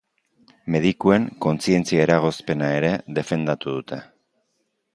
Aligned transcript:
Medikuen 0.75 1.27
kontzientzia-eragozpena 1.45 2.73
ere 2.79 2.91
defendatu 3.19 3.77
dute. 3.77 4.01